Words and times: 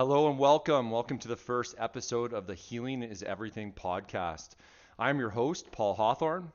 Hello 0.00 0.30
and 0.30 0.38
welcome. 0.38 0.90
Welcome 0.90 1.18
to 1.18 1.28
the 1.28 1.36
first 1.36 1.74
episode 1.76 2.32
of 2.32 2.46
the 2.46 2.54
Healing 2.54 3.02
is 3.02 3.22
Everything 3.22 3.70
podcast. 3.70 4.52
I'm 4.98 5.18
your 5.18 5.28
host, 5.28 5.70
Paul 5.72 5.92
Hawthorne. 5.92 6.52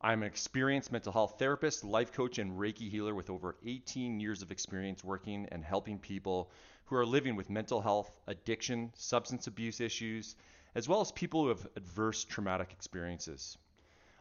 I'm 0.00 0.22
an 0.22 0.26
experienced 0.26 0.90
mental 0.90 1.12
health 1.12 1.38
therapist, 1.38 1.84
life 1.84 2.12
coach, 2.12 2.38
and 2.38 2.58
Reiki 2.58 2.90
healer 2.90 3.14
with 3.14 3.30
over 3.30 3.54
18 3.64 4.18
years 4.18 4.42
of 4.42 4.50
experience 4.50 5.04
working 5.04 5.46
and 5.52 5.64
helping 5.64 6.00
people 6.00 6.50
who 6.86 6.96
are 6.96 7.06
living 7.06 7.36
with 7.36 7.48
mental 7.48 7.80
health, 7.80 8.10
addiction, 8.26 8.90
substance 8.96 9.46
abuse 9.46 9.80
issues, 9.80 10.34
as 10.74 10.88
well 10.88 11.00
as 11.00 11.12
people 11.12 11.42
who 11.42 11.50
have 11.50 11.68
adverse 11.76 12.24
traumatic 12.24 12.72
experiences. 12.72 13.56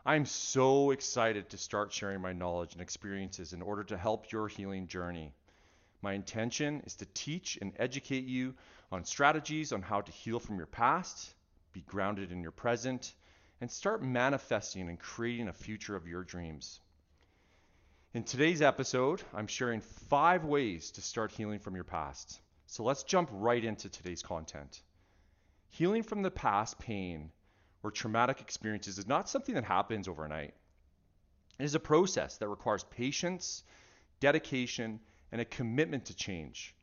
I'm 0.05 0.27
so 0.27 0.91
excited 0.91 1.49
to 1.49 1.57
start 1.57 1.91
sharing 1.91 2.21
my 2.21 2.33
knowledge 2.33 2.73
and 2.73 2.83
experiences 2.83 3.51
in 3.51 3.63
order 3.63 3.83
to 3.85 3.97
help 3.97 4.31
your 4.31 4.47
healing 4.47 4.85
journey. 4.85 5.33
My 6.01 6.13
intention 6.13 6.81
is 6.85 6.95
to 6.95 7.05
teach 7.13 7.57
and 7.61 7.73
educate 7.77 8.25
you 8.25 8.55
on 8.91 9.03
strategies 9.03 9.73
on 9.73 9.81
how 9.81 10.01
to 10.01 10.11
heal 10.11 10.39
from 10.39 10.57
your 10.57 10.67
past, 10.67 11.33
be 11.73 11.81
grounded 11.81 12.31
in 12.31 12.41
your 12.41 12.51
present, 12.51 13.13
and 13.61 13.69
start 13.69 14.01
manifesting 14.01 14.89
and 14.89 14.97
creating 14.97 15.49
a 15.49 15.53
future 15.53 15.95
of 15.95 16.07
your 16.07 16.23
dreams. 16.23 16.79
In 18.13 18.23
today's 18.23 18.61
episode, 18.61 19.21
I'm 19.33 19.47
sharing 19.47 19.81
five 19.81 20.45
ways 20.45 20.91
to 20.91 21.01
start 21.01 21.31
healing 21.31 21.59
from 21.59 21.75
your 21.75 21.83
past. 21.83 22.39
So 22.65 22.83
let's 22.83 23.03
jump 23.03 23.29
right 23.31 23.63
into 23.63 23.89
today's 23.89 24.23
content. 24.23 24.81
Healing 25.69 26.03
from 26.03 26.21
the 26.21 26.31
past 26.31 26.79
pain 26.79 27.31
or 27.83 27.91
traumatic 27.91 28.41
experiences 28.41 28.97
is 28.97 29.07
not 29.07 29.29
something 29.29 29.55
that 29.55 29.63
happens 29.63 30.07
overnight. 30.07 30.53
It 31.59 31.65
is 31.65 31.75
a 31.75 31.79
process 31.79 32.37
that 32.37 32.47
requires 32.47 32.83
patience, 32.85 33.63
dedication, 34.19 34.99
and 35.31 35.41
a 35.41 35.45
commitment 35.45 36.05
to 36.05 36.15
change. 36.15 36.75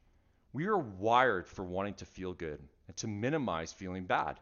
We 0.52 0.66
are 0.66 0.78
wired 0.78 1.47
for 1.47 1.64
wanting 1.64 1.94
to 1.94 2.06
feel 2.06 2.33
good 2.33 2.61
and 2.86 2.97
to 2.98 3.06
minimize 3.06 3.72
feeling 3.72 4.05
bad, 4.05 4.41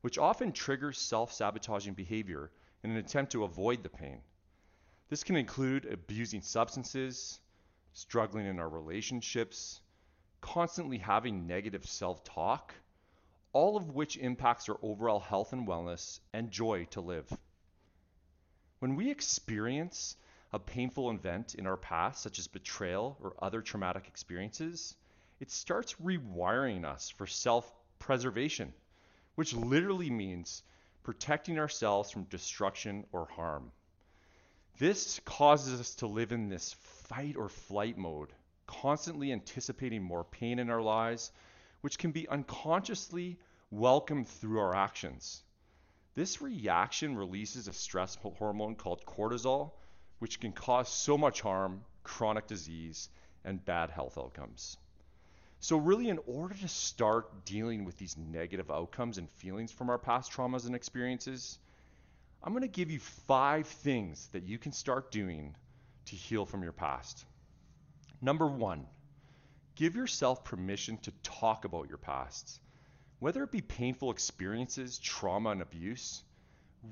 which 0.00 0.18
often 0.18 0.52
triggers 0.52 0.98
self 0.98 1.32
sabotaging 1.32 1.94
behavior 1.94 2.50
in 2.82 2.90
an 2.90 2.96
attempt 2.96 3.32
to 3.32 3.44
avoid 3.44 3.82
the 3.82 3.88
pain. 3.88 4.20
This 5.08 5.24
can 5.24 5.36
include 5.36 5.84
abusing 5.84 6.40
substances, 6.40 7.38
struggling 7.92 8.46
in 8.46 8.58
our 8.58 8.68
relationships, 8.68 9.80
constantly 10.40 10.98
having 10.98 11.46
negative 11.46 11.86
self 11.86 12.24
talk, 12.24 12.74
all 13.52 13.76
of 13.76 13.90
which 13.90 14.16
impacts 14.16 14.68
our 14.68 14.78
overall 14.82 15.20
health 15.20 15.52
and 15.52 15.68
wellness 15.68 16.20
and 16.32 16.50
joy 16.50 16.86
to 16.86 17.00
live. 17.00 17.30
When 18.78 18.96
we 18.96 19.10
experience 19.10 20.16
a 20.52 20.58
painful 20.58 21.10
event 21.10 21.54
in 21.54 21.66
our 21.66 21.76
past, 21.76 22.22
such 22.22 22.38
as 22.38 22.46
betrayal 22.46 23.16
or 23.22 23.34
other 23.40 23.62
traumatic 23.62 24.06
experiences, 24.06 24.94
it 25.40 25.50
starts 25.50 25.94
rewiring 25.94 26.84
us 26.84 27.08
for 27.10 27.26
self 27.26 27.72
preservation, 27.98 28.72
which 29.34 29.54
literally 29.54 30.10
means 30.10 30.62
protecting 31.02 31.58
ourselves 31.58 32.10
from 32.10 32.24
destruction 32.24 33.06
or 33.12 33.26
harm. 33.26 33.72
This 34.78 35.20
causes 35.24 35.80
us 35.80 35.94
to 35.96 36.06
live 36.06 36.32
in 36.32 36.48
this 36.48 36.72
fight 36.72 37.36
or 37.36 37.48
flight 37.48 37.96
mode, 37.96 38.32
constantly 38.66 39.32
anticipating 39.32 40.02
more 40.02 40.24
pain 40.24 40.58
in 40.58 40.70
our 40.70 40.82
lives, 40.82 41.32
which 41.80 41.98
can 41.98 42.12
be 42.12 42.28
unconsciously 42.28 43.38
welcomed 43.70 44.28
through 44.28 44.60
our 44.60 44.74
actions. 44.74 45.42
This 46.14 46.42
reaction 46.42 47.16
releases 47.16 47.68
a 47.68 47.72
stress 47.72 48.16
hormone 48.16 48.76
called 48.76 49.04
cortisol, 49.06 49.72
which 50.22 50.38
can 50.38 50.52
cause 50.52 50.88
so 50.88 51.18
much 51.18 51.40
harm, 51.40 51.82
chronic 52.04 52.46
disease, 52.46 53.08
and 53.44 53.64
bad 53.64 53.90
health 53.90 54.16
outcomes. 54.16 54.76
So, 55.58 55.76
really, 55.76 56.10
in 56.10 56.20
order 56.28 56.54
to 56.54 56.68
start 56.68 57.44
dealing 57.44 57.84
with 57.84 57.98
these 57.98 58.16
negative 58.16 58.70
outcomes 58.70 59.18
and 59.18 59.28
feelings 59.28 59.72
from 59.72 59.90
our 59.90 59.98
past 59.98 60.30
traumas 60.30 60.64
and 60.64 60.76
experiences, 60.76 61.58
I'm 62.40 62.52
going 62.52 62.62
to 62.62 62.68
give 62.68 62.88
you 62.88 63.00
five 63.00 63.66
things 63.66 64.28
that 64.28 64.44
you 64.44 64.58
can 64.58 64.70
start 64.70 65.10
doing 65.10 65.56
to 66.04 66.14
heal 66.14 66.46
from 66.46 66.62
your 66.62 66.70
past. 66.70 67.24
Number 68.20 68.46
one, 68.46 68.86
give 69.74 69.96
yourself 69.96 70.44
permission 70.44 70.98
to 70.98 71.12
talk 71.24 71.64
about 71.64 71.88
your 71.88 71.98
past. 71.98 72.60
Whether 73.18 73.42
it 73.42 73.50
be 73.50 73.60
painful 73.60 74.12
experiences, 74.12 75.00
trauma, 75.00 75.50
and 75.50 75.62
abuse, 75.62 76.22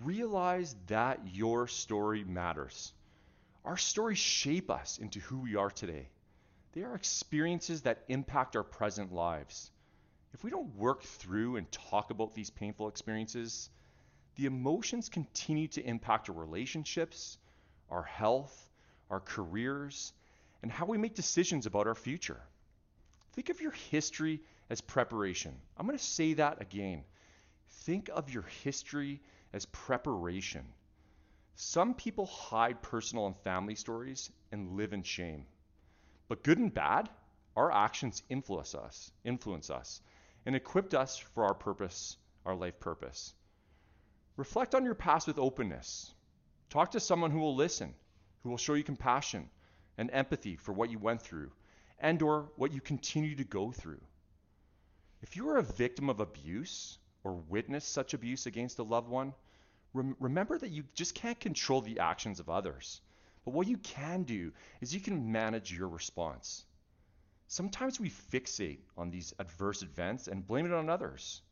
realize 0.03 0.75
that 0.89 1.21
your 1.33 1.69
story 1.69 2.25
matters. 2.25 2.93
Our 3.65 3.77
stories 3.77 4.19
shape 4.19 4.71
us 4.71 4.99
into 4.99 5.21
who 5.21 5.39
we 5.41 5.57
are 5.57 5.71
today. 5.71 6.09
They 6.73 6.83
are 6.83 6.95
experiences 6.95 7.83
that 7.83 8.05
impact 8.09 8.57
our 8.57 8.63
present 8.63 9.13
lives. 9.13 9.71
If 10.33 10.45
we 10.45 10.51
don't 10.51 10.77
work 10.77 11.03
through 11.03 11.57
and 11.57 11.71
talk 11.71 12.11
about 12.11 12.35
these 12.35 12.51
painful 12.51 12.89
experiences, 12.89 13.69
the 14.37 14.47
emotions 14.47 15.09
continue 15.09 15.69
to 15.69 15.85
impact 15.85 16.29
our 16.29 16.35
relationships, 16.35 17.39
our 17.91 18.05
health, 18.05 18.71
our 19.11 19.21
careers, 19.21 20.13
and 20.63 20.71
how 20.71 20.87
we 20.87 20.99
make 20.99 21.15
decisions 21.15 21.67
about 21.67 21.87
our 21.87 21.95
future. 21.95 22.41
Think 23.33 23.49
of 23.49 23.61
your 23.61 23.73
history 23.73 24.41
as 24.71 24.81
preparation. 24.81 25.55
I'm 25.77 25.87
going 25.87 25.99
to 25.99 26.05
say 26.05 26.35
that 26.35 26.63
again. 26.63 27.03
Think 27.85 28.09
of 28.09 28.33
your 28.33 28.45
history 28.63 29.21
as 29.53 29.67
preparation. 29.67 30.65
Some 31.55 31.95
people 31.95 32.27
hide 32.27 32.83
personal 32.83 33.27
and 33.27 33.37
family 33.39 33.75
stories 33.75 34.31
and 34.53 34.77
live 34.77 34.93
in 34.93 35.03
shame. 35.03 35.47
But 36.29 36.43
good 36.43 36.59
and 36.59 36.73
bad, 36.73 37.11
our 37.57 37.73
actions 37.73 38.23
influence 38.29 38.75
us, 38.75 39.11
influence 39.25 39.71
us, 39.71 40.01
and 40.47 40.55
equipped 40.55 40.95
us 40.95 41.19
for 41.19 41.45
our 41.45 41.55
purpose, 41.55 42.17
our 42.47 42.55
life 42.55 42.79
purpose. 42.81 43.35
Reflect 44.37 44.75
on 44.75 44.85
your 44.85 44.95
past 44.95 45.27
with 45.27 45.39
openness. 45.39 46.15
Talk 46.71 46.93
to 46.93 47.01
someone 47.01 47.31
who 47.31 47.41
will 47.41 47.57
listen, 47.57 47.95
who 48.43 48.51
will 48.51 48.57
show 48.57 48.75
you 48.75 48.85
compassion 48.85 49.51
and 49.99 50.11
empathy 50.13 50.57
for 50.57 50.73
what 50.73 50.91
you 50.91 50.99
went 50.99 51.21
through 51.21 51.51
and 51.99 52.23
or 52.23 52.51
what 52.57 52.73
you 52.73 52.81
continue 52.81 53.35
to 53.37 53.45
go 53.45 53.71
through. 53.71 54.01
If 55.23 55.37
you 55.37 55.51
are 55.51 55.59
a 55.59 55.63
victim 55.63 56.09
of 56.09 56.21
abuse 56.21 56.99
or 57.25 57.35
witness 57.35 57.85
such 57.85 58.15
abuse 58.15 58.47
against 58.47 58.79
a 58.79 58.83
loved 58.83 59.09
one, 59.09 59.35
rem- 59.93 60.17
remember 60.19 60.59
that 60.59 60.71
you 60.71 60.85
just 60.95 61.15
can't 61.15 61.39
control 61.39 61.81
the 61.81 61.99
actions 61.99 62.41
of 62.41 62.49
others. 62.49 63.01
But 63.45 63.55
what 63.55 63.67
you 63.67 63.79
can 63.79 64.25
do 64.25 64.53
is 64.81 64.95
you 64.95 65.01
can 65.01 65.33
manage 65.33 65.73
your 65.73 65.89
response. 65.89 66.65
Sometimes 67.47 67.99
we 67.99 68.11
fixate 68.11 68.81
on 68.97 69.11
these 69.11 69.35
adverse 69.39 69.83
events 69.83 70.29
and 70.29 70.47
blame 70.47 70.67
it 70.67 70.73
on 70.73 70.89
others. 70.89 71.43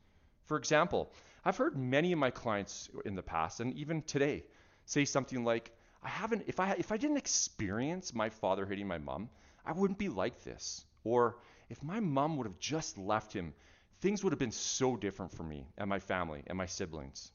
For 0.46 0.56
example, 0.56 1.12
I've 1.44 1.56
heard 1.56 1.76
many 1.76 2.12
of 2.12 2.18
my 2.18 2.30
clients 2.30 2.88
in 3.04 3.14
the 3.14 3.22
past 3.22 3.60
and 3.60 3.74
even 3.74 4.02
today 4.02 4.44
say 4.84 5.04
something 5.04 5.44
like, 5.44 5.72
I 6.02 6.08
haven't 6.08 6.44
if 6.46 6.60
I 6.60 6.72
if 6.78 6.92
I 6.92 6.96
didn't 6.96 7.16
experience 7.16 8.14
my 8.14 8.30
father 8.30 8.64
hitting 8.64 8.86
my 8.86 8.98
mom, 8.98 9.28
I 9.66 9.72
wouldn't 9.72 9.98
be 9.98 10.08
like 10.08 10.44
this. 10.44 10.84
Or 11.04 11.38
if 11.68 11.82
my 11.82 12.00
mom 12.00 12.36
would 12.36 12.46
have 12.46 12.58
just 12.58 12.96
left 12.96 13.32
him, 13.32 13.54
things 14.00 14.22
would 14.22 14.32
have 14.32 14.38
been 14.38 14.52
so 14.52 14.96
different 14.96 15.32
for 15.32 15.42
me 15.42 15.66
and 15.76 15.90
my 15.90 15.98
family 15.98 16.44
and 16.46 16.56
my 16.56 16.66
siblings. 16.66 17.32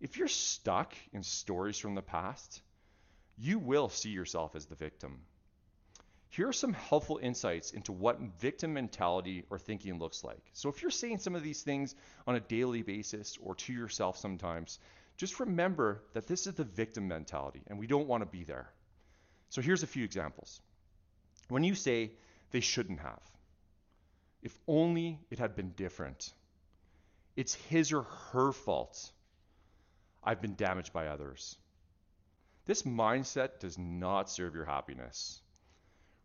If 0.00 0.18
you're 0.18 0.28
stuck 0.28 0.94
in 1.12 1.22
stories 1.22 1.78
from 1.78 1.94
the 1.94 2.02
past, 2.02 2.62
you 3.38 3.58
will 3.58 3.88
see 3.88 4.10
yourself 4.10 4.54
as 4.54 4.66
the 4.66 4.74
victim. 4.74 5.20
Here 6.28 6.48
are 6.48 6.52
some 6.52 6.74
helpful 6.74 7.18
insights 7.22 7.70
into 7.70 7.92
what 7.92 8.20
victim 8.40 8.74
mentality 8.74 9.44
or 9.48 9.58
thinking 9.58 9.98
looks 9.98 10.22
like. 10.22 10.42
So, 10.52 10.68
if 10.68 10.82
you're 10.82 10.90
saying 10.90 11.18
some 11.18 11.34
of 11.34 11.42
these 11.42 11.62
things 11.62 11.94
on 12.26 12.34
a 12.34 12.40
daily 12.40 12.82
basis 12.82 13.38
or 13.40 13.54
to 13.54 13.72
yourself 13.72 14.18
sometimes, 14.18 14.78
just 15.16 15.40
remember 15.40 16.02
that 16.12 16.26
this 16.26 16.46
is 16.46 16.54
the 16.54 16.64
victim 16.64 17.08
mentality 17.08 17.62
and 17.68 17.78
we 17.78 17.86
don't 17.86 18.06
want 18.06 18.22
to 18.22 18.26
be 18.26 18.44
there. 18.44 18.70
So, 19.48 19.62
here's 19.62 19.82
a 19.82 19.86
few 19.86 20.04
examples. 20.04 20.60
When 21.48 21.64
you 21.64 21.74
say, 21.74 22.12
they 22.50 22.60
shouldn't 22.60 23.00
have, 23.00 23.22
if 24.42 24.56
only 24.68 25.20
it 25.30 25.38
had 25.38 25.56
been 25.56 25.70
different, 25.70 26.32
it's 27.34 27.54
his 27.54 27.92
or 27.92 28.02
her 28.02 28.52
fault 28.52 29.10
I've 30.26 30.42
been 30.42 30.56
damaged 30.56 30.92
by 30.92 31.06
others. 31.06 31.56
This 32.66 32.82
mindset 32.82 33.60
does 33.60 33.78
not 33.78 34.28
serve 34.28 34.56
your 34.56 34.64
happiness. 34.64 35.40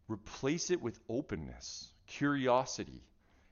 Replace 0.07 0.71
it 0.71 0.81
with 0.81 0.99
openness, 1.07 1.87
curiosity, 2.07 3.03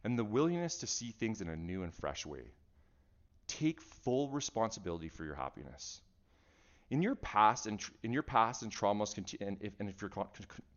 and 0.04 0.18
the 0.18 0.24
willingness 0.24 0.78
to 0.78 0.88
see 0.88 1.12
things 1.12 1.42
in 1.42 1.50
a 1.50 1.56
new 1.56 1.84
and 1.84 1.94
fresh 1.94 2.26
way. 2.26 2.52
Take 3.48 3.80
full 3.80 4.30
responsibility 4.30 5.10
for 5.10 5.24
your 5.24 5.36
happiness. 5.36 6.02
In 6.90 7.04
your 7.04 7.14
past 7.16 7.68
and 7.68 7.80
in 8.02 8.12
your 8.12 8.24
past 8.24 8.64
and 8.64 8.72
traumas 8.72 9.16
and 9.40 9.58
if, 9.62 9.74
and 9.80 9.88
if 9.88 10.02
your 10.02 10.10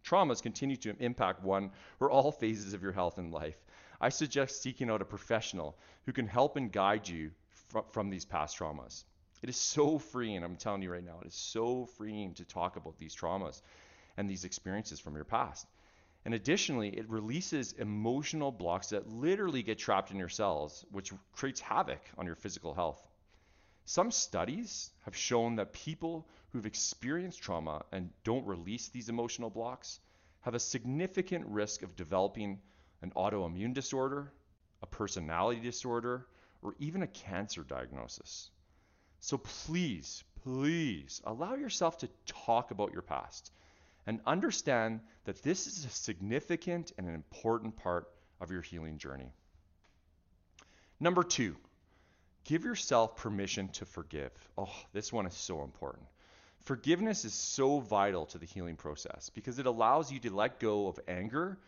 traumas 0.04 0.42
continue 0.42 0.76
to 0.76 0.94
impact 1.00 1.42
one 1.42 1.70
or 1.98 2.10
all 2.10 2.30
phases 2.30 2.74
of 2.74 2.82
your 2.82 2.92
health 2.92 3.16
and 3.16 3.32
life, 3.32 3.56
I 4.02 4.10
suggest 4.10 4.62
seeking 4.62 4.90
out 4.90 5.00
a 5.00 5.06
professional 5.06 5.78
who 6.04 6.12
can 6.12 6.26
help 6.26 6.56
and 6.56 6.70
guide 6.70 7.08
you 7.08 7.30
from, 7.70 7.84
from 7.90 8.10
these 8.10 8.26
past 8.26 8.58
traumas. 8.58 9.04
It 9.42 9.48
is 9.48 9.56
so 9.56 9.98
freeing. 9.98 10.44
I'm 10.44 10.56
telling 10.56 10.82
you 10.82 10.92
right 10.92 11.04
now, 11.04 11.18
it 11.20 11.28
is 11.28 11.34
so 11.34 11.86
freeing 11.86 12.34
to 12.34 12.44
talk 12.44 12.76
about 12.76 12.98
these 12.98 13.14
traumas 13.14 13.60
and 14.16 14.30
these 14.30 14.44
experiences 14.44 15.00
from 15.00 15.16
your 15.16 15.24
past. 15.24 15.66
And 16.24 16.34
additionally, 16.34 16.90
it 16.90 17.10
releases 17.10 17.72
emotional 17.72 18.52
blocks 18.52 18.90
that 18.90 19.08
literally 19.08 19.64
get 19.64 19.78
trapped 19.78 20.12
in 20.12 20.16
your 20.16 20.28
cells, 20.28 20.84
which 20.92 21.12
creates 21.32 21.60
havoc 21.60 22.00
on 22.16 22.26
your 22.26 22.36
physical 22.36 22.72
health. 22.72 23.04
Some 23.84 24.12
studies 24.12 24.92
have 25.04 25.16
shown 25.16 25.56
that 25.56 25.72
people 25.72 26.28
who've 26.50 26.66
experienced 26.66 27.42
trauma 27.42 27.82
and 27.90 28.10
don't 28.22 28.46
release 28.46 28.88
these 28.88 29.08
emotional 29.08 29.50
blocks 29.50 29.98
have 30.42 30.54
a 30.54 30.60
significant 30.60 31.46
risk 31.46 31.82
of 31.82 31.96
developing 31.96 32.60
an 33.00 33.10
autoimmune 33.16 33.74
disorder, 33.74 34.32
a 34.82 34.86
personality 34.86 35.60
disorder, 35.60 36.28
or 36.62 36.76
even 36.78 37.02
a 37.02 37.08
cancer 37.08 37.64
diagnosis. 37.64 38.50
So 39.22 39.38
please, 39.38 40.24
please 40.42 41.22
allow 41.24 41.54
yourself 41.54 41.98
to 41.98 42.08
talk 42.26 42.72
about 42.72 42.92
your 42.92 43.02
past 43.02 43.52
and 44.04 44.20
understand 44.26 44.98
that 45.26 45.44
this 45.44 45.68
is 45.68 45.84
a 45.84 45.90
significant 45.90 46.92
and 46.98 47.06
an 47.06 47.14
important 47.14 47.76
part 47.76 48.08
of 48.40 48.50
your 48.50 48.62
healing 48.62 48.98
journey. 48.98 49.32
Number 50.98 51.22
two, 51.22 51.54
give 52.42 52.64
yourself 52.64 53.14
permission 53.14 53.68
to 53.68 53.84
forgive. 53.84 54.32
Oh, 54.58 54.74
this 54.92 55.12
one 55.12 55.26
is 55.26 55.34
so 55.34 55.62
important. 55.62 56.04
Forgiveness 56.64 57.24
is 57.24 57.32
so 57.32 57.78
vital 57.78 58.26
to 58.26 58.38
the 58.38 58.46
healing 58.46 58.74
process 58.74 59.30
because 59.30 59.60
it 59.60 59.66
allows 59.66 60.10
you 60.10 60.18
to 60.18 60.34
let 60.34 60.58
go 60.58 60.88
of 60.88 60.98
anger, 61.06 61.58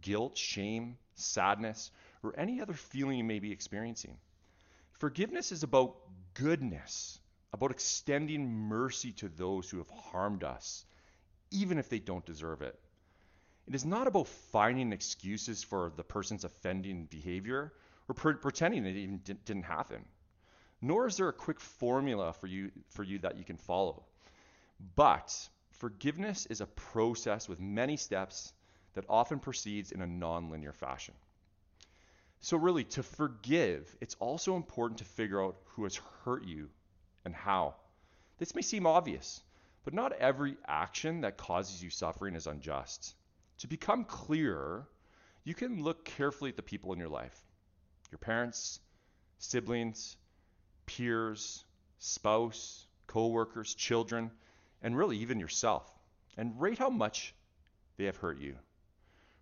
guilt, 0.00 0.36
shame, 0.36 0.98
sadness, 1.14 1.92
or 2.24 2.34
any 2.36 2.60
other 2.60 2.74
feeling 2.74 3.18
you 3.18 3.24
may 3.24 3.38
be 3.38 3.52
experiencing. 3.52 4.16
Forgiveness 4.94 5.52
is 5.52 5.62
about 5.62 5.94
goodness, 6.40 7.18
about 7.52 7.70
extending 7.70 8.48
mercy 8.50 9.12
to 9.12 9.28
those 9.28 9.70
who 9.70 9.78
have 9.78 9.90
harmed 9.90 10.44
us 10.44 10.84
even 11.50 11.78
if 11.78 11.88
they 11.88 11.98
don't 11.98 12.26
deserve 12.26 12.62
it. 12.62 12.78
It 13.66 13.74
is 13.74 13.84
not 13.84 14.06
about 14.06 14.28
finding 14.28 14.92
excuses 14.92 15.64
for 15.64 15.92
the 15.96 16.04
person's 16.04 16.44
offending 16.44 17.06
behavior 17.06 17.72
or 18.08 18.14
pre- 18.14 18.34
pretending 18.34 18.86
it 18.86 18.96
even 18.96 19.20
di- 19.24 19.34
didn't 19.44 19.64
happen. 19.64 20.04
Nor 20.82 21.06
is 21.06 21.16
there 21.16 21.28
a 21.28 21.32
quick 21.32 21.58
formula 21.58 22.32
for 22.32 22.46
you 22.46 22.70
for 22.90 23.02
you 23.02 23.18
that 23.20 23.38
you 23.38 23.44
can 23.44 23.56
follow. 23.56 24.04
But 24.94 25.48
forgiveness 25.70 26.46
is 26.46 26.60
a 26.60 26.66
process 26.66 27.48
with 27.48 27.60
many 27.60 27.96
steps 27.96 28.52
that 28.94 29.04
often 29.08 29.38
proceeds 29.38 29.92
in 29.92 30.02
a 30.02 30.06
non-linear 30.06 30.72
fashion. 30.72 31.14
So 32.40 32.56
really 32.56 32.84
to 32.84 33.02
forgive, 33.02 33.94
it's 34.00 34.16
also 34.20 34.56
important 34.56 34.98
to 34.98 35.04
figure 35.04 35.42
out 35.42 35.56
who 35.64 35.84
has 35.84 35.96
hurt 36.24 36.44
you 36.44 36.68
and 37.24 37.34
how. 37.34 37.74
This 38.38 38.54
may 38.54 38.62
seem 38.62 38.86
obvious, 38.86 39.42
but 39.84 39.94
not 39.94 40.12
every 40.12 40.56
action 40.66 41.22
that 41.22 41.38
causes 41.38 41.82
you 41.82 41.90
suffering 41.90 42.34
is 42.34 42.46
unjust. 42.46 43.14
To 43.58 43.68
become 43.68 44.04
clearer, 44.04 44.86
you 45.44 45.54
can 45.54 45.82
look 45.82 46.04
carefully 46.04 46.50
at 46.50 46.56
the 46.56 46.62
people 46.62 46.92
in 46.92 46.98
your 46.98 47.08
life 47.08 47.42
your 48.12 48.18
parents, 48.18 48.78
siblings, 49.38 50.16
peers, 50.86 51.64
spouse, 51.98 52.86
co-workers, 53.08 53.74
children, 53.74 54.30
and 54.82 54.96
really 54.96 55.18
even 55.18 55.40
yourself, 55.40 55.90
and 56.36 56.60
rate 56.60 56.78
how 56.78 56.90
much 56.90 57.34
they 57.96 58.04
have 58.04 58.16
hurt 58.16 58.38
you. 58.38 58.54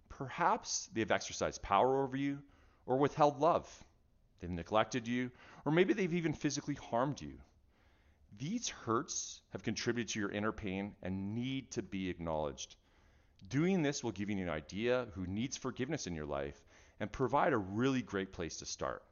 Perhaps 0.08 0.88
they 0.94 1.00
have 1.00 1.10
exercised 1.10 1.60
power 1.60 2.02
over 2.02 2.16
you 2.16 2.38
or 2.86 2.96
withheld 2.96 3.40
love. 3.40 3.66
They've 4.40 4.50
neglected 4.50 5.08
you, 5.08 5.30
or 5.64 5.72
maybe 5.72 5.94
they've 5.94 6.14
even 6.14 6.34
physically 6.34 6.74
harmed 6.74 7.20
you. 7.20 7.38
These 8.36 8.68
hurts 8.68 9.40
have 9.50 9.62
contributed 9.62 10.12
to 10.12 10.20
your 10.20 10.30
inner 10.30 10.52
pain 10.52 10.94
and 11.02 11.34
need 11.34 11.70
to 11.72 11.82
be 11.82 12.10
acknowledged. 12.10 12.76
Doing 13.48 13.82
this 13.82 14.02
will 14.02 14.12
give 14.12 14.30
you 14.30 14.38
an 14.38 14.48
idea 14.48 15.06
who 15.14 15.26
needs 15.26 15.56
forgiveness 15.56 16.06
in 16.06 16.14
your 16.14 16.26
life 16.26 16.60
and 17.00 17.10
provide 17.10 17.52
a 17.52 17.58
really 17.58 18.02
great 18.02 18.32
place 18.32 18.58
to 18.58 18.66
start. 18.66 19.02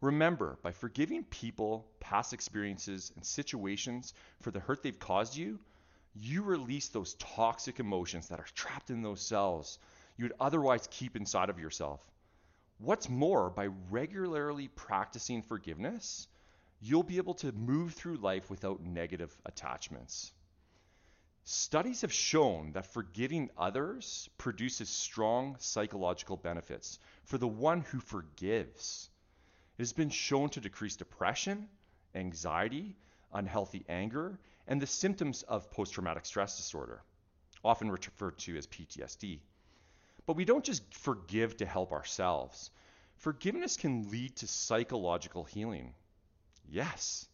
Remember, 0.00 0.58
by 0.62 0.72
forgiving 0.72 1.24
people, 1.24 1.86
past 2.00 2.32
experiences, 2.32 3.12
and 3.14 3.24
situations 3.24 4.14
for 4.40 4.50
the 4.50 4.60
hurt 4.60 4.82
they've 4.82 4.98
caused 4.98 5.36
you, 5.36 5.60
you 6.14 6.42
release 6.42 6.88
those 6.88 7.14
toxic 7.14 7.80
emotions 7.80 8.28
that 8.28 8.40
are 8.40 8.46
trapped 8.54 8.90
in 8.90 9.02
those 9.02 9.20
cells 9.20 9.78
you 10.16 10.24
would 10.24 10.34
otherwise 10.40 10.88
keep 10.90 11.16
inside 11.16 11.50
of 11.50 11.58
yourself. 11.58 12.00
What's 12.82 13.08
more, 13.08 13.48
by 13.48 13.66
regularly 13.90 14.66
practicing 14.66 15.42
forgiveness, 15.42 16.26
you'll 16.80 17.04
be 17.04 17.18
able 17.18 17.34
to 17.34 17.52
move 17.52 17.94
through 17.94 18.16
life 18.16 18.50
without 18.50 18.82
negative 18.82 19.32
attachments. 19.46 20.32
Studies 21.44 22.00
have 22.00 22.12
shown 22.12 22.72
that 22.72 22.92
forgiving 22.92 23.50
others 23.56 24.28
produces 24.36 24.88
strong 24.88 25.54
psychological 25.60 26.36
benefits 26.36 26.98
for 27.22 27.38
the 27.38 27.46
one 27.46 27.82
who 27.82 28.00
forgives. 28.00 29.08
It 29.78 29.82
has 29.82 29.92
been 29.92 30.10
shown 30.10 30.50
to 30.50 30.60
decrease 30.60 30.96
depression, 30.96 31.68
anxiety, 32.16 32.96
unhealthy 33.32 33.84
anger, 33.88 34.40
and 34.66 34.82
the 34.82 34.88
symptoms 34.88 35.44
of 35.44 35.70
post 35.70 35.94
traumatic 35.94 36.26
stress 36.26 36.56
disorder, 36.56 37.04
often 37.62 37.92
referred 37.92 38.38
to 38.38 38.56
as 38.56 38.66
PTSD. 38.66 39.38
But 40.26 40.36
we 40.36 40.44
don't 40.44 40.64
just 40.64 40.94
forgive 40.94 41.56
to 41.58 41.66
help 41.66 41.92
ourselves. 41.92 42.70
Forgiveness 43.16 43.76
can 43.76 44.10
lead 44.10 44.36
to 44.36 44.46
psychological 44.46 45.44
healing. 45.44 45.94
Yes. 46.68 47.28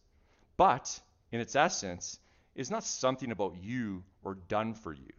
But 0.57 0.99
in 1.31 1.39
its 1.39 1.55
essence, 1.55 2.19
is 2.55 2.71
not 2.71 2.83
something 2.83 3.31
about 3.31 3.55
you 3.61 4.03
or 4.23 4.35
done 4.35 4.73
for 4.73 4.93
you. 4.93 5.09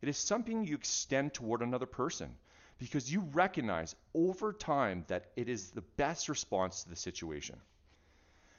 It 0.00 0.08
is 0.08 0.16
something 0.16 0.64
you 0.64 0.74
extend 0.74 1.32
toward 1.32 1.62
another 1.62 1.86
person 1.86 2.34
because 2.78 3.12
you 3.12 3.20
recognize 3.32 3.94
over 4.14 4.52
time 4.52 5.04
that 5.06 5.26
it 5.36 5.48
is 5.48 5.70
the 5.70 5.82
best 5.82 6.28
response 6.28 6.82
to 6.82 6.90
the 6.90 6.96
situation. 6.96 7.60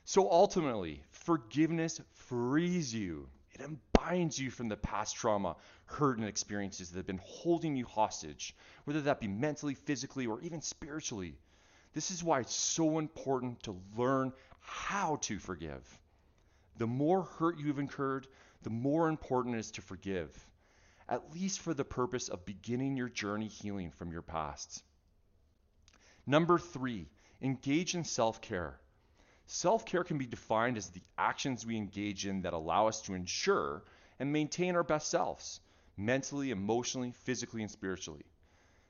So 0.05 0.31
ultimately, 0.31 1.03
forgiveness 1.11 1.99
frees 2.13 2.93
you. 2.93 3.27
It 3.51 3.61
unbinds 4.03 4.39
you 4.39 4.51
from 4.51 4.69
the 4.69 4.77
past 4.77 5.15
trauma, 5.15 5.55
hurt, 5.85 6.17
and 6.17 6.27
experiences 6.27 6.89
that 6.89 6.97
have 6.97 7.07
been 7.07 7.21
holding 7.23 7.75
you 7.75 7.85
hostage, 7.85 8.55
whether 8.85 9.01
that 9.01 9.19
be 9.19 9.27
mentally, 9.27 9.73
physically, 9.73 10.27
or 10.27 10.41
even 10.41 10.61
spiritually. 10.61 11.35
This 11.93 12.11
is 12.11 12.23
why 12.23 12.39
it's 12.39 12.55
so 12.55 12.99
important 12.99 13.63
to 13.63 13.79
learn 13.95 14.33
how 14.59 15.17
to 15.21 15.39
forgive. 15.39 15.99
The 16.77 16.87
more 16.87 17.23
hurt 17.23 17.59
you've 17.59 17.79
incurred, 17.79 18.27
the 18.63 18.69
more 18.69 19.09
important 19.09 19.55
it 19.55 19.59
is 19.59 19.71
to 19.71 19.81
forgive, 19.81 20.31
at 21.07 21.33
least 21.33 21.59
for 21.59 21.73
the 21.73 21.85
purpose 21.85 22.29
of 22.29 22.45
beginning 22.45 22.97
your 22.97 23.09
journey 23.09 23.47
healing 23.47 23.91
from 23.91 24.11
your 24.11 24.21
past. 24.21 24.83
Number 26.25 26.57
three, 26.57 27.09
engage 27.41 27.93
in 27.93 28.05
self 28.05 28.41
care. 28.41 28.79
Self 29.55 29.85
care 29.85 30.03
can 30.03 30.17
be 30.17 30.25
defined 30.25 30.77
as 30.77 30.89
the 30.89 31.03
actions 31.15 31.63
we 31.63 31.77
engage 31.77 32.25
in 32.25 32.41
that 32.41 32.53
allow 32.53 32.87
us 32.87 33.03
to 33.03 33.13
ensure 33.13 33.83
and 34.17 34.33
maintain 34.33 34.75
our 34.75 34.83
best 34.83 35.09
selves, 35.09 35.59
mentally, 35.95 36.49
emotionally, 36.49 37.11
physically, 37.11 37.61
and 37.61 37.69
spiritually. 37.69 38.25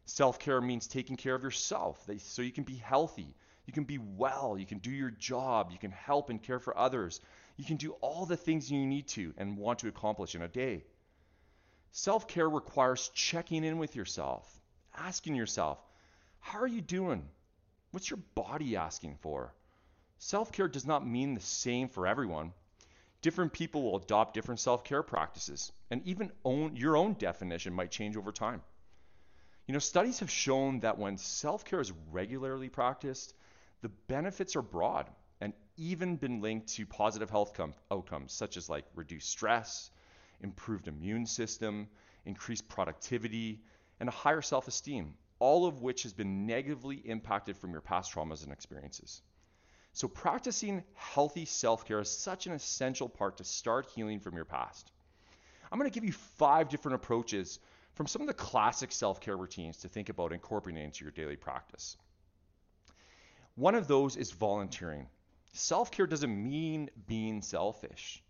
Self 0.05 0.39
care 0.39 0.61
means 0.61 0.87
taking 0.87 1.17
care 1.17 1.35
of 1.35 1.43
yourself 1.43 2.09
so 2.19 2.41
you 2.41 2.53
can 2.53 2.63
be 2.63 2.77
healthy, 2.77 3.35
you 3.65 3.73
can 3.73 3.83
be 3.83 3.97
well. 3.97 4.57
You 4.57 4.65
can 4.65 4.77
do 4.77 4.89
your 4.89 5.11
job. 5.11 5.69
You 5.69 5.77
can 5.77 5.91
help 5.91 6.29
and 6.29 6.41
care 6.41 6.59
for 6.59 6.77
others. 6.77 7.19
You 7.57 7.65
can 7.65 7.75
do 7.75 7.91
all 7.99 8.25
the 8.25 8.37
things 8.37 8.71
you 8.71 8.85
need 8.85 9.09
to 9.09 9.33
and 9.35 9.57
want 9.57 9.79
to 9.79 9.89
accomplish 9.89 10.33
in 10.33 10.43
a 10.43 10.47
day. 10.47 10.85
Self 11.91 12.25
care 12.25 12.49
requires 12.49 13.09
checking 13.09 13.65
in 13.65 13.79
with 13.79 13.97
yourself, 13.97 14.61
asking 14.95 15.35
yourself, 15.35 15.77
How 16.39 16.59
are 16.59 16.67
you 16.67 16.79
doing? 16.79 17.27
What's 17.91 18.09
your 18.09 18.21
body 18.33 18.77
asking 18.77 19.17
for? 19.19 19.53
Self 20.25 20.53
care 20.53 20.69
does 20.69 20.85
not 20.85 21.05
mean 21.05 21.33
the 21.33 21.41
same 21.41 21.89
for 21.89 22.07
everyone. 22.07 22.53
Different 23.21 23.51
people 23.51 23.83
will 23.83 23.97
adopt 23.97 24.33
different 24.33 24.61
self 24.61 24.85
care 24.85 25.03
practices, 25.03 25.73
and 25.91 26.01
even 26.07 26.31
own, 26.45 26.77
your 26.77 26.95
own 26.95 27.15
definition 27.15 27.73
might 27.73 27.91
change 27.91 28.15
over 28.15 28.31
time. 28.31 28.61
You 29.67 29.73
know, 29.73 29.79
studies 29.79 30.19
have 30.19 30.31
shown 30.31 30.79
that 30.79 30.97
when 30.97 31.17
self 31.17 31.65
care 31.65 31.81
is 31.81 31.91
regularly 32.09 32.69
practiced, 32.69 33.33
the 33.81 33.89
benefits 33.89 34.55
are 34.55 34.61
broad 34.61 35.09
and 35.41 35.51
even 35.75 36.15
been 36.15 36.39
linked 36.39 36.69
to 36.75 36.85
positive 36.85 37.29
health 37.29 37.53
com- 37.53 37.73
outcomes 37.91 38.31
such 38.31 38.55
as 38.55 38.69
like 38.69 38.85
reduced 38.95 39.29
stress, 39.29 39.91
improved 40.39 40.87
immune 40.87 41.25
system, 41.25 41.89
increased 42.23 42.69
productivity, 42.69 43.61
and 43.99 44.07
a 44.07 44.13
higher 44.13 44.41
self-esteem, 44.41 45.15
all 45.39 45.65
of 45.65 45.81
which 45.81 46.03
has 46.03 46.13
been 46.13 46.45
negatively 46.45 46.95
impacted 47.03 47.57
from 47.57 47.71
your 47.71 47.81
past 47.81 48.13
traumas 48.13 48.45
and 48.45 48.53
experiences. 48.53 49.21
So 49.93 50.07
practicing 50.07 50.83
healthy 50.95 51.45
self-care 51.45 51.99
is 51.99 52.09
such 52.09 52.47
an 52.47 52.53
essential 52.53 53.07
part 53.07 53.37
to 53.37 53.43
start 53.43 53.87
healing 53.95 54.19
from 54.19 54.35
your 54.35 54.45
past. 54.45 54.91
I'm 55.71 55.77
going 55.79 55.89
to 55.89 55.93
give 55.93 56.05
you 56.05 56.11
five 56.11 56.69
different 56.69 56.95
approaches 56.95 57.59
from 57.93 58.07
some 58.07 58.21
of 58.21 58.27
the 58.27 58.33
classic 58.33 58.91
self-care 58.91 59.37
routines 59.37 59.77
to 59.77 59.87
think 59.87 60.09
about 60.09 60.33
incorporating 60.33 60.83
into 60.83 61.05
your 61.05 61.11
daily 61.11 61.35
practice. 61.35 61.95
One 63.55 63.75
of 63.75 63.87
those 63.87 64.15
is 64.15 64.31
volunteering. 64.31 65.07
Self 65.53 65.91
care 65.91 66.07
doesn't 66.07 66.43
mean 66.43 66.89
being 67.07 67.43
selfish. 67.43 68.23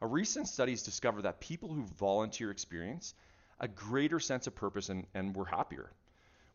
A 0.00 0.06
recent 0.06 0.48
study 0.48 0.72
has 0.72 0.82
discovered 0.82 1.22
that 1.22 1.40
people 1.40 1.68
who 1.68 1.84
volunteer 1.98 2.50
experience 2.50 3.14
a 3.60 3.68
greater 3.68 4.18
sense 4.18 4.46
of 4.46 4.54
purpose, 4.54 4.88
and, 4.88 5.06
and 5.12 5.36
we're 5.36 5.44
happier. 5.44 5.92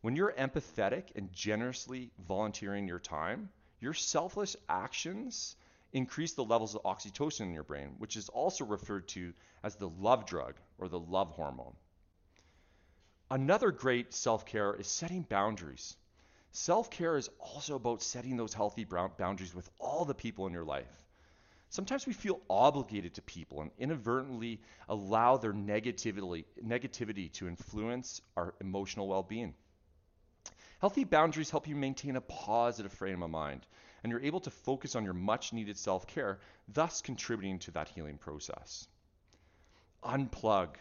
When 0.00 0.16
you're 0.16 0.32
empathetic 0.32 1.04
and 1.14 1.32
generously 1.32 2.10
volunteering 2.26 2.88
your 2.88 2.98
time, 2.98 3.48
your 3.80 3.94
selfless 3.94 4.56
actions 4.68 5.56
increase 5.92 6.32
the 6.34 6.44
levels 6.44 6.74
of 6.74 6.82
oxytocin 6.82 7.42
in 7.42 7.54
your 7.54 7.62
brain, 7.62 7.94
which 7.98 8.16
is 8.16 8.28
also 8.28 8.64
referred 8.64 9.08
to 9.08 9.32
as 9.62 9.76
the 9.76 9.88
love 9.88 10.26
drug 10.26 10.54
or 10.78 10.88
the 10.88 10.98
love 10.98 11.30
hormone. 11.30 11.74
Another 13.30 13.70
great 13.70 14.14
self 14.14 14.46
care 14.46 14.74
is 14.74 14.86
setting 14.86 15.22
boundaries. 15.22 15.96
Self 16.52 16.90
care 16.90 17.16
is 17.16 17.28
also 17.38 17.74
about 17.74 18.02
setting 18.02 18.36
those 18.36 18.54
healthy 18.54 18.84
boundaries 18.84 19.54
with 19.54 19.68
all 19.78 20.04
the 20.04 20.14
people 20.14 20.46
in 20.46 20.52
your 20.52 20.64
life. 20.64 21.02
Sometimes 21.68 22.06
we 22.06 22.12
feel 22.12 22.40
obligated 22.48 23.14
to 23.14 23.22
people 23.22 23.60
and 23.60 23.70
inadvertently 23.78 24.60
allow 24.88 25.36
their 25.36 25.52
negativity, 25.52 26.44
negativity 26.64 27.32
to 27.32 27.48
influence 27.48 28.20
our 28.36 28.54
emotional 28.60 29.08
well 29.08 29.22
being. 29.22 29.54
Healthy 30.78 31.04
boundaries 31.04 31.50
help 31.50 31.66
you 31.66 31.74
maintain 31.74 32.16
a 32.16 32.20
positive 32.20 32.92
frame 32.92 33.22
of 33.22 33.30
mind, 33.30 33.66
and 34.02 34.10
you're 34.10 34.20
able 34.20 34.40
to 34.40 34.50
focus 34.50 34.94
on 34.94 35.04
your 35.04 35.14
much 35.14 35.54
needed 35.54 35.78
self 35.78 36.06
care, 36.06 36.38
thus 36.68 37.00
contributing 37.00 37.58
to 37.60 37.70
that 37.70 37.88
healing 37.88 38.18
process. 38.18 38.86
Unplug. 40.04 40.76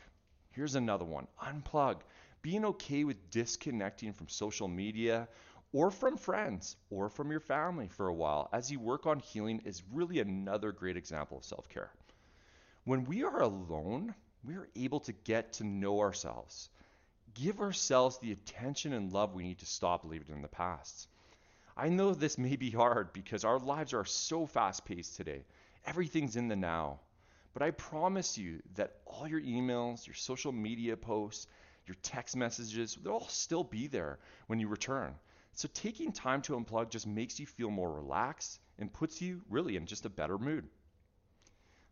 Here's 0.51 0.75
another 0.75 1.05
one 1.05 1.27
unplug. 1.41 2.01
Being 2.41 2.65
okay 2.65 3.05
with 3.05 3.29
disconnecting 3.29 4.11
from 4.11 4.27
social 4.27 4.67
media 4.67 5.29
or 5.71 5.91
from 5.91 6.17
friends 6.17 6.75
or 6.89 7.09
from 7.09 7.31
your 7.31 7.39
family 7.39 7.87
for 7.87 8.07
a 8.07 8.13
while 8.13 8.49
as 8.51 8.69
you 8.69 8.79
work 8.81 9.05
on 9.05 9.19
healing 9.19 9.61
is 9.63 9.81
really 9.93 10.19
another 10.19 10.73
great 10.73 10.97
example 10.97 11.37
of 11.37 11.45
self 11.45 11.69
care. 11.69 11.89
When 12.83 13.05
we 13.05 13.23
are 13.23 13.41
alone, 13.41 14.13
we 14.43 14.55
are 14.55 14.67
able 14.75 14.99
to 15.01 15.13
get 15.13 15.53
to 15.53 15.63
know 15.63 16.01
ourselves 16.01 16.69
give 17.35 17.61
ourselves 17.61 18.17
the 18.17 18.31
attention 18.31 18.93
and 18.93 19.13
love 19.13 19.35
we 19.35 19.43
need 19.43 19.59
to 19.59 19.65
stop 19.65 20.03
living 20.03 20.35
in 20.35 20.41
the 20.41 20.47
past. 20.47 21.07
I 21.77 21.89
know 21.89 22.13
this 22.13 22.37
may 22.37 22.55
be 22.55 22.71
hard 22.71 23.13
because 23.13 23.43
our 23.43 23.59
lives 23.59 23.93
are 23.93 24.05
so 24.05 24.45
fast 24.45 24.85
paced 24.85 25.17
today. 25.17 25.43
Everything's 25.85 26.37
in 26.37 26.47
the 26.47 26.55
now. 26.55 26.99
But 27.53 27.61
I 27.61 27.71
promise 27.71 28.37
you 28.37 28.61
that 28.75 28.95
all 29.05 29.27
your 29.27 29.41
emails, 29.41 30.07
your 30.07 30.13
social 30.13 30.51
media 30.51 30.97
posts, 30.97 31.47
your 31.85 31.95
text 32.01 32.35
messages, 32.35 32.97
they'll 33.03 33.13
all 33.13 33.27
still 33.27 33.63
be 33.63 33.87
there 33.87 34.19
when 34.47 34.59
you 34.59 34.67
return. 34.67 35.13
So 35.53 35.69
taking 35.73 36.11
time 36.11 36.41
to 36.43 36.53
unplug 36.53 36.89
just 36.89 37.07
makes 37.07 37.39
you 37.39 37.45
feel 37.45 37.69
more 37.69 37.93
relaxed 37.93 38.59
and 38.77 38.91
puts 38.91 39.21
you 39.21 39.41
really 39.49 39.77
in 39.77 39.85
just 39.85 40.05
a 40.05 40.09
better 40.09 40.37
mood. 40.37 40.67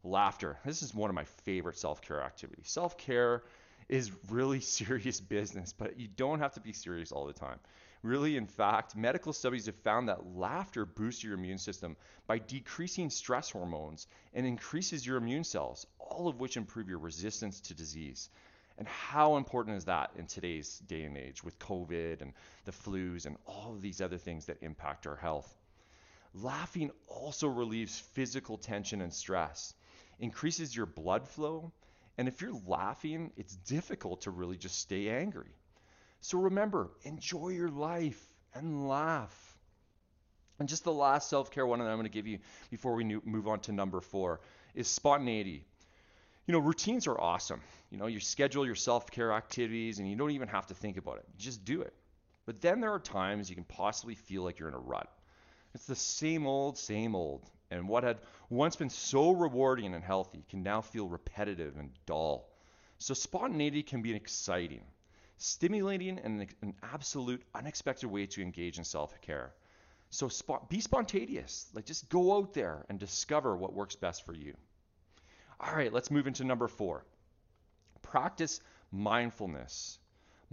Laughter. 0.04 0.60
This 0.66 0.82
is 0.82 0.94
one 0.94 1.10
of 1.10 1.16
my 1.16 1.24
favorite 1.24 1.78
self 1.78 2.02
care 2.02 2.22
activities. 2.22 2.70
Self 2.70 2.98
care 2.98 3.44
is 3.90 4.12
really 4.30 4.60
serious 4.80 5.20
business, 5.20 5.74
but 5.74 6.00
you 6.00 6.08
don't 6.16 6.40
have 6.40 6.54
to 6.54 6.60
be 6.60 6.74
serious 6.74 7.12
all 7.12 7.26
the 7.26 7.34
time. 7.34 7.60
Really, 8.04 8.36
in 8.36 8.48
fact, 8.48 8.98
medical 8.98 9.32
studies 9.32 9.68
have 9.68 9.78
found 9.78 10.10
that 10.10 10.36
laughter 10.36 10.86
boosts 10.86 11.24
your 11.24 11.36
immune 11.36 11.58
system 11.58 11.96
by 12.28 12.38
decreasing 12.38 13.10
stress 13.10 13.50
hormones 13.50 14.08
and 14.34 14.46
increases 14.46 15.08
your 15.08 15.16
immune 15.16 15.46
cells, 15.46 15.88
all 16.00 16.28
of 16.28 16.40
which 16.40 16.58
improve 16.58 16.90
your 16.90 17.00
resistance 17.00 17.62
to 17.62 17.74
disease. 17.74 18.30
And 18.78 18.88
how 18.88 19.38
important 19.38 19.78
is 19.78 19.86
that 19.86 20.12
in 20.18 20.28
today's 20.28 20.80
day 20.80 21.04
and 21.04 21.18
age 21.18 21.44
with 21.44 21.60
COVID 21.60 22.22
and 22.22 22.34
the 22.66 22.72
flus 22.72 23.26
and 23.26 23.38
all 23.46 23.74
of 23.74 23.82
these 23.82 24.02
other 24.02 24.18
things 24.18 24.48
that 24.48 24.62
impact 24.62 25.08
our 25.08 25.16
health? 25.16 25.56
Laughing 26.34 26.92
also 27.08 27.48
relieves 27.48 28.00
physical 28.00 28.58
tension 28.58 29.02
and 29.02 29.14
stress, 29.14 29.76
increases 30.20 30.76
your 30.76 30.88
blood 30.88 31.28
flow, 31.28 31.72
and 32.18 32.28
if 32.28 32.42
you're 32.42 32.60
laughing, 32.68 33.32
it's 33.38 33.56
difficult 33.56 34.22
to 34.22 34.32
really 34.32 34.58
just 34.58 34.80
stay 34.80 35.10
angry. 35.10 35.56
So 36.22 36.38
remember, 36.38 36.92
enjoy 37.04 37.50
your 37.50 37.70
life 37.70 38.22
and 38.54 38.88
laugh. 38.88 39.58
And 40.60 40.70
just 40.70 40.84
the 40.84 40.94
last 40.94 41.30
self 41.30 41.52
care 41.52 41.66
one 41.66 41.80
that 41.80 41.86
I'm 41.86 41.96
going 41.98 42.06
to 42.06 42.10
give 42.10 42.28
you 42.28 42.40
before 42.70 42.94
we 42.94 43.04
move 43.04 43.48
on 43.48 43.60
to 43.62 43.72
number 43.72 44.00
four 44.00 44.42
is 44.76 44.88
spontaneity. 44.88 45.66
You 46.46 46.52
know, 46.52 46.60
routines 46.60 47.08
are 47.08 47.20
awesome. 47.20 47.62
You 47.90 47.98
know, 47.98 48.08
you 48.08 48.20
schedule 48.20 48.66
your 48.66 48.76
self 48.76 49.10
care 49.10 49.32
activities 49.32 50.00
and 50.00 50.10
you 50.10 50.16
don't 50.16 50.32
even 50.32 50.48
have 50.48 50.68
to 50.68 50.74
think 50.74 50.98
about 50.98 51.18
it, 51.18 51.26
you 51.34 51.40
just 51.40 51.66
do 51.66 51.82
it. 51.82 51.94
But 52.46 52.62
then 52.62 52.82
there 52.82 52.94
are 52.94 53.00
times 53.00 53.50
you 53.50 53.56
can 53.56 53.64
possibly 53.64 54.16
feel 54.16 54.44
like 54.44 54.60
you're 54.60 54.68
in 54.68 54.76
a 54.76 54.80
rut. 54.80 55.10
It's 55.74 55.86
the 55.86 55.96
same 55.96 56.46
old, 56.46 56.78
same 56.78 57.16
old 57.16 57.50
and 57.74 57.88
what 57.88 58.04
had 58.04 58.20
once 58.50 58.76
been 58.76 58.90
so 58.90 59.32
rewarding 59.32 59.94
and 59.94 60.04
healthy 60.04 60.46
can 60.50 60.62
now 60.62 60.82
feel 60.82 61.08
repetitive 61.08 61.76
and 61.78 61.90
dull. 62.06 62.50
So, 63.00 63.14
spontaneity 63.14 63.82
can 63.82 64.02
be 64.02 64.12
an 64.12 64.16
exciting, 64.16 64.84
stimulating, 65.38 66.20
and 66.20 66.48
an 66.62 66.76
absolute 66.84 67.42
unexpected 67.56 68.08
way 68.08 68.28
to 68.28 68.42
engage 68.42 68.78
in 68.78 68.84
self 68.84 69.20
care. 69.22 69.54
So, 70.12 70.30
be 70.70 70.80
spontaneous. 70.80 71.68
Like, 71.74 71.86
just 71.86 72.10
go 72.10 72.38
out 72.38 72.54
there 72.54 72.86
and 72.90 73.00
discover 73.00 73.58
what 73.58 73.74
works 73.74 73.96
best 73.96 74.24
for 74.24 74.34
you. 74.34 74.54
All 75.60 75.76
right, 75.76 75.92
let's 75.92 76.12
move 76.12 76.28
into 76.28 76.44
number 76.44 76.68
four 76.68 77.04
practice 78.04 78.62
mindfulness. 78.92 79.98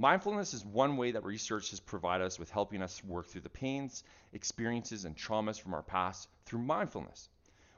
Mindfulness 0.01 0.55
is 0.55 0.65
one 0.65 0.97
way 0.97 1.11
that 1.11 1.27
research 1.27 1.69
has 1.73 1.79
provided 1.79 2.25
us 2.25 2.39
with 2.39 2.51
helping 2.51 2.81
us 2.81 3.05
work 3.05 3.27
through 3.27 3.43
the 3.43 3.51
pains, 3.51 4.03
experiences, 4.33 5.05
and 5.05 5.15
traumas 5.15 5.61
from 5.61 5.75
our 5.75 5.83
past 5.83 6.27
through 6.47 6.61
mindfulness. 6.61 7.29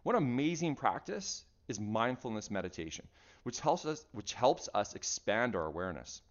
One 0.04 0.14
amazing 0.14 0.76
practice 0.76 1.44
is 1.66 1.80
mindfulness 1.80 2.48
meditation, 2.48 3.08
which 3.42 3.58
helps 3.58 3.84
us, 3.86 4.06
which 4.12 4.34
helps 4.34 4.68
us 4.72 4.94
expand 4.94 5.56
our 5.56 5.66
awareness. 5.66 6.22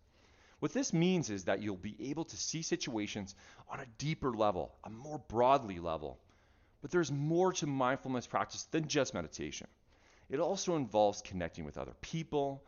What 0.60 0.72
this 0.72 0.94
means 0.94 1.30
is 1.30 1.44
that 1.44 1.62
you'll 1.62 1.76
be 1.76 1.98
able 2.10 2.24
to 2.24 2.38
see 2.38 2.62
situations 2.62 3.36
on 3.68 3.82
a 3.82 3.86
deeper 3.98 4.32
level, 4.32 4.74
a 4.86 4.90
more 4.90 5.20
broadly 5.20 5.80
level. 5.80 6.22
But 6.82 6.92
there's 6.92 7.12
more 7.12 7.52
to 7.52 7.68
mindfulness 7.68 8.28
practice 8.28 8.64
than 8.72 8.88
just 8.88 9.14
meditation. 9.14 9.68
It 10.30 10.40
also 10.40 10.78
involves 10.78 11.22
connecting 11.22 11.66
with 11.66 11.78
other 11.78 11.96
people, 12.00 12.64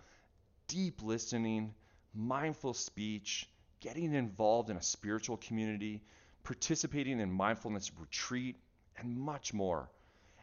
deep 0.68 1.02
listening, 1.02 1.74
mindful 2.14 2.74
speech, 2.74 3.50
getting 3.80 4.14
involved 4.14 4.70
in 4.70 4.78
a 4.78 4.82
spiritual 4.82 5.38
community, 5.38 6.02
participating 6.44 7.20
in 7.20 7.32
mindfulness 7.32 7.92
retreat, 8.00 8.58
and 8.98 9.18
much 9.18 9.54
more. 9.54 9.90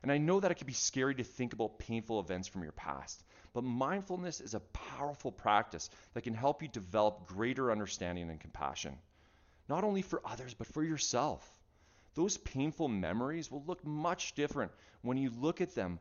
And 0.02 0.10
I 0.10 0.18
know 0.18 0.40
that 0.40 0.50
it 0.50 0.56
can 0.56 0.66
be 0.66 0.72
scary 0.72 1.14
to 1.16 1.24
think 1.24 1.52
about 1.52 1.78
painful 1.78 2.20
events 2.20 2.48
from 2.48 2.62
your 2.62 2.72
past, 2.72 3.22
but 3.52 3.64
mindfulness 3.64 4.40
is 4.40 4.54
a 4.54 4.60
powerful 4.60 5.30
practice 5.30 5.90
that 6.14 6.22
can 6.22 6.34
help 6.34 6.62
you 6.62 6.68
develop 6.68 7.26
greater 7.26 7.70
understanding 7.70 8.30
and 8.30 8.40
compassion, 8.40 8.96
not 9.68 9.84
only 9.84 10.02
for 10.02 10.22
others, 10.24 10.54
but 10.54 10.66
for 10.66 10.82
yourself. 10.82 11.46
Those 12.14 12.38
painful 12.38 12.88
memories 12.88 13.50
will 13.50 13.62
look 13.66 13.84
much 13.84 14.34
different 14.34 14.72
when 15.02 15.16
you 15.16 15.30
look 15.30 15.60
at 15.60 15.74
them 15.74 15.98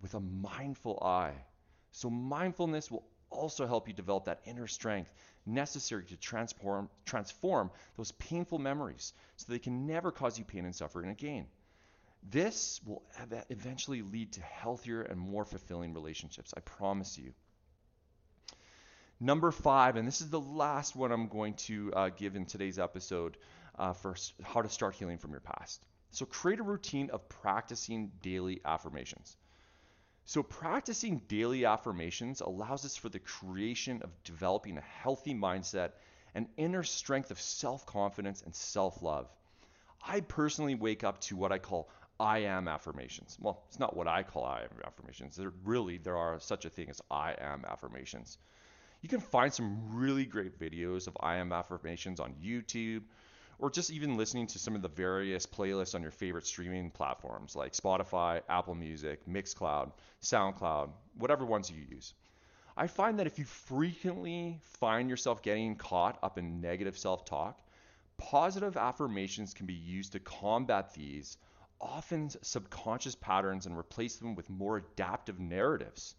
with 0.00 0.14
a 0.14 0.20
mindful 0.20 0.98
eye. 1.02 1.34
So, 1.92 2.10
mindfulness 2.10 2.90
will 2.90 3.04
also 3.32 3.66
help 3.66 3.88
you 3.88 3.94
develop 3.94 4.26
that 4.26 4.40
inner 4.44 4.66
strength 4.66 5.12
necessary 5.46 6.04
to 6.04 6.16
transform, 6.16 6.88
transform 7.04 7.70
those 7.96 8.12
painful 8.12 8.58
memories 8.58 9.12
so 9.36 9.50
they 9.50 9.58
can 9.58 9.86
never 9.86 10.10
cause 10.12 10.38
you 10.38 10.44
pain 10.44 10.64
and 10.64 10.74
suffering 10.74 11.10
again. 11.10 11.46
This 12.30 12.80
will 12.86 13.02
eventually 13.50 14.02
lead 14.02 14.32
to 14.32 14.42
healthier 14.42 15.02
and 15.02 15.18
more 15.18 15.44
fulfilling 15.44 15.92
relationships, 15.92 16.54
I 16.56 16.60
promise 16.60 17.18
you. 17.18 17.32
Number 19.18 19.50
five, 19.50 19.96
and 19.96 20.06
this 20.06 20.20
is 20.20 20.30
the 20.30 20.40
last 20.40 20.96
one 20.96 21.12
I'm 21.12 21.28
going 21.28 21.54
to 21.54 21.92
uh, 21.94 22.08
give 22.10 22.36
in 22.36 22.46
today's 22.46 22.78
episode 22.78 23.36
uh, 23.78 23.92
for 23.92 24.16
how 24.42 24.62
to 24.62 24.68
start 24.68 24.94
healing 24.94 25.18
from 25.18 25.30
your 25.30 25.40
past. 25.40 25.84
So, 26.10 26.26
create 26.26 26.60
a 26.60 26.64
routine 26.64 27.10
of 27.10 27.28
practicing 27.28 28.10
daily 28.20 28.60
affirmations. 28.64 29.36
So, 30.24 30.42
practicing 30.42 31.18
daily 31.28 31.64
affirmations 31.64 32.40
allows 32.40 32.84
us 32.84 32.96
for 32.96 33.08
the 33.08 33.18
creation 33.18 34.02
of 34.02 34.22
developing 34.22 34.78
a 34.78 34.82
healthy 34.82 35.34
mindset 35.34 35.92
and 36.34 36.48
inner 36.56 36.82
strength 36.82 37.30
of 37.30 37.40
self 37.40 37.84
confidence 37.86 38.42
and 38.42 38.54
self 38.54 39.02
love. 39.02 39.28
I 40.00 40.20
personally 40.20 40.74
wake 40.74 41.04
up 41.04 41.20
to 41.22 41.36
what 41.36 41.52
I 41.52 41.58
call 41.58 41.90
I 42.18 42.38
am 42.38 42.68
affirmations. 42.68 43.36
Well, 43.40 43.64
it's 43.68 43.78
not 43.78 43.96
what 43.96 44.06
I 44.06 44.22
call 44.22 44.44
I 44.44 44.62
am 44.62 44.70
affirmations. 44.84 45.36
There 45.36 45.52
really 45.64 45.98
there 45.98 46.16
are 46.16 46.38
such 46.40 46.64
a 46.64 46.70
thing 46.70 46.88
as 46.88 47.00
I 47.10 47.34
am 47.38 47.64
affirmations. 47.64 48.38
You 49.00 49.08
can 49.08 49.20
find 49.20 49.52
some 49.52 49.96
really 49.96 50.24
great 50.24 50.58
videos 50.58 51.08
of 51.08 51.16
I 51.18 51.36
am 51.36 51.52
affirmations 51.52 52.20
on 52.20 52.34
YouTube 52.34 53.02
or 53.62 53.70
just 53.70 53.92
even 53.92 54.16
listening 54.16 54.48
to 54.48 54.58
some 54.58 54.74
of 54.74 54.82
the 54.82 54.88
various 54.88 55.46
playlists 55.46 55.94
on 55.94 56.02
your 56.02 56.10
favorite 56.10 56.44
streaming 56.44 56.90
platforms 56.90 57.54
like 57.54 57.74
Spotify, 57.74 58.40
Apple 58.48 58.74
Music, 58.74 59.24
Mixcloud, 59.24 59.92
SoundCloud, 60.20 60.90
whatever 61.16 61.46
ones 61.46 61.70
you 61.70 61.80
use. 61.88 62.12
I 62.76 62.88
find 62.88 63.20
that 63.20 63.28
if 63.28 63.38
you 63.38 63.44
frequently 63.44 64.58
find 64.80 65.08
yourself 65.08 65.42
getting 65.42 65.76
caught 65.76 66.18
up 66.24 66.38
in 66.38 66.60
negative 66.60 66.98
self 66.98 67.24
talk, 67.24 67.62
positive 68.18 68.76
affirmations 68.76 69.54
can 69.54 69.66
be 69.66 69.74
used 69.74 70.10
to 70.12 70.18
combat 70.18 70.92
these 70.92 71.36
often 71.80 72.30
subconscious 72.42 73.14
patterns 73.14 73.66
and 73.66 73.78
replace 73.78 74.16
them 74.16 74.34
with 74.34 74.50
more 74.50 74.78
adaptive 74.78 75.38
narratives. 75.38 76.16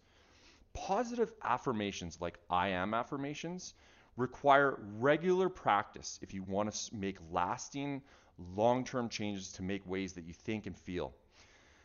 positive 0.72 1.30
affirmations 1.42 2.22
like 2.22 2.38
I 2.48 2.68
am 2.68 2.94
affirmations 2.94 3.74
require 4.16 4.78
regular 4.98 5.48
practice 5.48 6.18
if 6.22 6.32
you 6.32 6.42
want 6.42 6.72
to 6.72 6.94
make 6.94 7.16
lasting, 7.30 8.02
long 8.56 8.84
term 8.84 9.08
changes 9.08 9.52
to 9.52 9.62
make 9.62 9.86
ways 9.86 10.12
that 10.14 10.24
you 10.24 10.32
think 10.32 10.66
and 10.66 10.78
feel. 10.78 11.14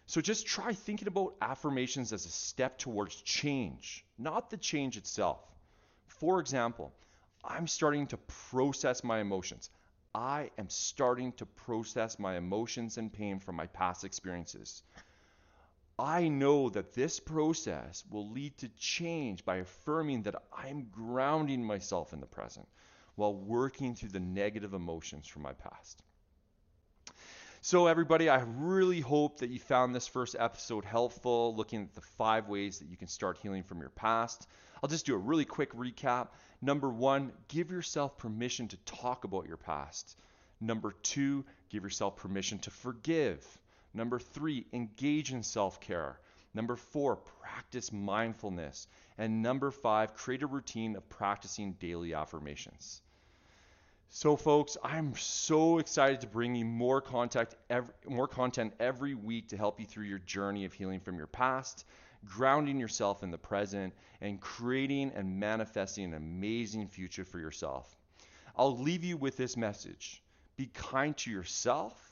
So 0.06 0.22
just 0.22 0.48
try 0.48 0.74
thinking 0.74 1.08
about 1.08 1.36
affirmations 1.42 2.14
as 2.14 2.26
a 2.26 2.30
step 2.30 2.78
towards 2.80 3.16
change, 3.22 4.06
not 4.18 4.50
the 4.50 4.58
change 4.58 4.98
itself. 4.98 5.40
For 6.08 6.40
example, 6.40 6.92
I'm 7.44 7.68
starting 7.68 8.08
to 8.08 8.18
process 8.18 9.04
my 9.04 9.20
emotions. 9.20 9.70
I 10.16 10.50
am 10.58 10.68
starting 10.70 11.32
to 11.34 11.46
process 11.46 12.18
my 12.18 12.38
emotions 12.38 12.98
and 12.98 13.14
pain 13.14 13.40
from 13.40 13.56
my 13.56 13.68
past 13.68 14.04
experiences. 14.04 14.82
I 16.00 16.30
know 16.30 16.70
that 16.70 16.94
this 16.94 17.20
process 17.20 18.06
will 18.10 18.30
lead 18.30 18.58
to 18.60 18.70
change 18.78 19.44
by 19.44 19.58
affirming 19.58 20.24
that 20.24 20.42
I'm 20.58 20.88
grounding 20.90 21.62
myself 21.62 22.14
in 22.14 22.22
the 22.22 22.26
present 22.26 22.70
while 23.16 23.36
working 23.36 23.96
through 23.96 24.10
the 24.10 24.22
negative 24.22 24.74
emotions 24.74 25.28
from 25.28 25.42
my 25.42 25.52
past. 25.52 26.02
So, 27.62 27.88
everybody, 27.88 28.30
I 28.30 28.46
really 28.56 29.02
hope 29.02 29.40
that 29.40 29.50
you 29.50 29.60
found 29.60 29.94
this 29.94 30.08
first 30.08 30.38
episode 30.40 30.86
helpful, 30.86 31.54
looking 31.58 31.84
at 31.84 31.94
the 31.94 32.02
five 32.02 32.48
ways 32.48 32.80
that 32.80 32.88
you 32.88 32.96
can 32.96 33.10
start 33.10 33.38
healing 33.38 33.64
from 33.64 33.82
your 33.82 33.90
past. 33.90 34.48
I'll 34.82 34.90
just 34.90 35.06
do 35.06 35.16
a 35.16 35.18
really 35.18 35.44
quick 35.44 35.74
recap. 35.74 36.30
Number 36.62 36.90
one, 36.90 37.34
give 37.50 37.72
yourself 37.72 38.18
permission 38.18 38.70
to 38.70 38.78
talk 38.86 39.26
about 39.26 39.48
your 39.48 39.58
past. 39.58 40.18
Number 40.62 40.94
two, 41.04 41.44
give 41.70 41.84
yourself 41.84 42.16
permission 42.16 42.60
to 42.60 42.72
forgive. 42.72 43.46
Number 43.94 44.20
three, 44.20 44.66
engage 44.74 45.32
in 45.32 45.44
self 45.44 45.80
care. 45.80 46.20
Number 46.54 46.76
four, 46.76 47.16
practice 47.16 47.92
mindfulness. 47.92 48.88
And 49.18 49.42
number 49.42 49.72
five, 49.72 50.14
create 50.16 50.44
a 50.44 50.48
routine 50.48 50.96
of 50.96 51.08
practicing 51.10 51.74
daily 51.74 52.14
affirmations. 52.14 53.02
So, 54.12 54.36
folks, 54.36 54.76
I'm 54.84 55.16
so 55.16 55.78
excited 55.78 56.22
to 56.22 56.28
bring 56.28 56.56
you 56.56 56.66
more 56.66 57.00
contact, 57.00 57.56
every, 57.70 57.94
more 58.08 58.28
content 58.28 58.74
every 58.80 59.14
week 59.14 59.50
to 59.50 59.58
help 59.58 59.80
you 59.80 59.86
through 59.86 60.06
your 60.06 60.18
journey 60.20 60.66
of 60.66 60.74
healing 60.74 61.00
from 61.00 61.18
your 61.18 61.28
past, 61.28 61.86
grounding 62.26 62.80
yourself 62.80 63.22
in 63.22 63.30
the 63.30 63.38
present, 63.38 63.94
and 64.20 64.42
creating 64.42 65.12
and 65.14 65.40
manifesting 65.40 66.06
an 66.06 66.16
amazing 66.16 66.88
future 66.88 67.24
for 67.24 67.38
yourself. 67.38 67.96
I'll 68.56 68.80
leave 68.80 69.04
you 69.04 69.16
with 69.16 69.38
this 69.38 69.56
message 69.56 70.24
be 70.58 70.66
kind 70.74 71.16
to 71.16 71.32
yourself, 71.32 72.09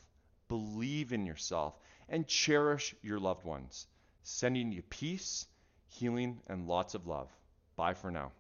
believe 0.50 1.14
in 1.14 1.26
yourself, 1.26 1.78
and 2.10 2.28
cherish 2.28 2.96
your 3.02 3.20
loved 3.20 3.46
ones. 3.46 3.88
Sending 4.24 4.72
you 4.72 4.82
peace, 4.84 5.48
healing, 5.88 6.42
and 6.48 6.68
lots 6.68 6.96
of 6.96 7.08
love. 7.08 7.30
Bye 7.76 7.94
for 7.94 8.12
now. 8.12 8.32